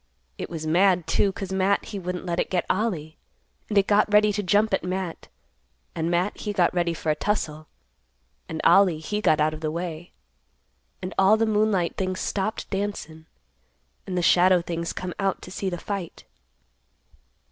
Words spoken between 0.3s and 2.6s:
It was mad, too, 'cause Matt he wouldn't let it